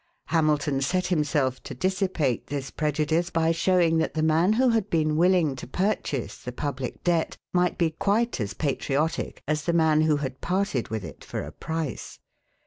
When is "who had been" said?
4.53-5.15